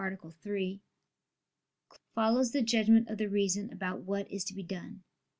[0.41, 0.81] 3),
[2.15, 5.03] follows the judgment of the reason about what is to be done.